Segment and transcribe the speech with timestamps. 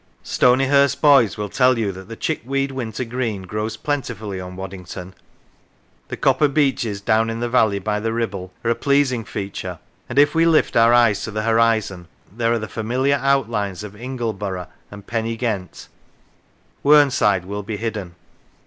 [0.23, 5.13] Stonyhurst boys will tell you that the chickweed winter green grows plentifully on Waddington.
[6.07, 9.77] The copper beeches down in the valley by the Ribble are a pleasing feature,
[10.09, 13.95] and if we lift our eyes to the horizon, there are the familiar outlines of
[13.95, 15.87] Ingleborough and Pen y Ghent;
[16.83, 18.15] Whernside will be hidden.